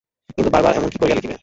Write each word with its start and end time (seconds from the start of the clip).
কিন্তু 0.37 0.49
বার 0.53 0.61
বার 0.65 0.73
এমন 0.75 0.89
কী 0.89 0.97
করিয়া 0.99 1.17
লিখিবে। 1.17 1.35